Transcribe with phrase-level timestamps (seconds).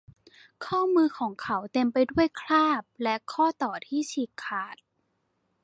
[0.65, 4.77] ข้อมือของเขาเต็มไปด้วยคราบและข้อต่อที่ฉีกขาด